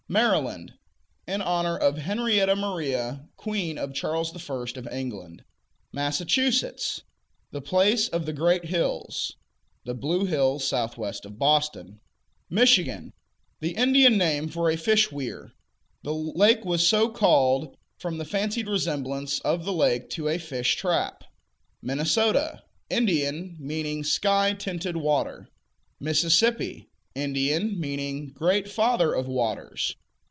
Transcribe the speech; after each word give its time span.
Maryland 0.11 0.73
In 1.25 1.41
honor 1.41 1.77
of 1.77 1.99
Henrietta 1.99 2.53
Maria, 2.53 3.29
queen 3.37 3.77
of 3.77 3.93
Charles 3.93 4.33
I. 4.35 4.59
of 4.75 4.85
England. 4.91 5.45
Massachusetts 5.93 7.03
The 7.51 7.61
place 7.61 8.09
of 8.09 8.25
the 8.25 8.33
great 8.33 8.65
hills 8.65 9.37
(the 9.85 9.93
blue 9.93 10.25
hills 10.25 10.67
southwest 10.67 11.23
of 11.25 11.39
Boston). 11.39 12.01
Michigan 12.49 13.13
The 13.61 13.71
Indian 13.75 14.17
name 14.17 14.49
for 14.49 14.69
a 14.69 14.75
fish 14.75 15.13
weir. 15.13 15.53
The 16.03 16.13
lake 16.13 16.65
was 16.65 16.85
so 16.85 17.07
called 17.07 17.77
from 17.97 18.17
the 18.17 18.25
fancied 18.25 18.67
resemblance 18.67 19.39
of 19.39 19.63
the 19.63 19.71
lake 19.71 20.09
to 20.09 20.27
a 20.27 20.37
fish 20.39 20.75
trap. 20.75 21.23
Minnesota 21.81 22.63
Indian; 22.89 23.55
meaning 23.61 24.03
"sky 24.03 24.55
tinted 24.55 24.97
water." 24.97 25.47
Mississippi 26.01 26.89
Indian; 27.15 27.79
meaning 27.79 28.27
"great 28.31 28.67
father 28.67 29.13
of 29.13 29.25
waters." 29.27 29.95